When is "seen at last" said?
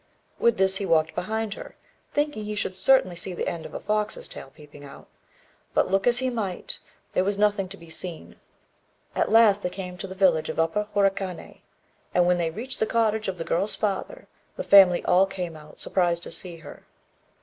7.91-9.61